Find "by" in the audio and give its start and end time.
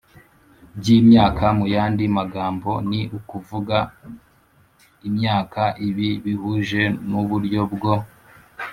0.77-0.87